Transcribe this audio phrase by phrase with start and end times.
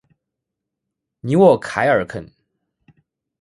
[1.19, 2.27] 尼沃凯尔肯。